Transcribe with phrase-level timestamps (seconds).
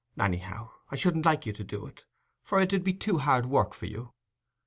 [0.19, 2.05] Anyhow, I shouldn't like you to do it,
[2.41, 4.13] for it 'ud be too hard work for you."